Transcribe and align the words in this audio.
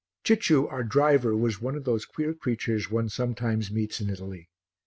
Cicciu, 0.23 0.65
our 0.67 0.83
driver, 0.83 1.37
was 1.37 1.61
one 1.61 1.75
of 1.75 1.83
those 1.83 2.05
queer 2.05 2.33
creatures 2.33 2.89
one 2.89 3.07
sometimes 3.07 3.69
meets 3.69 4.01
in 4.01 4.09
Italy. 4.09 4.49